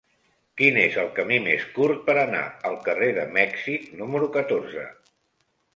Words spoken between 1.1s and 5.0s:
camí més curt per anar al carrer de Mèxic número catorze?